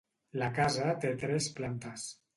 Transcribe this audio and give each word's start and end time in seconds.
La 0.43 0.47
casa 0.55 0.95
té 1.05 1.13
tres 1.25 1.53
plantes. 1.61 2.09